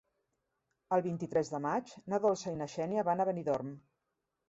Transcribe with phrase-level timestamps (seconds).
[0.97, 3.75] El vint-i-tres de maig na Dolça i na Xènia van a Benidorm.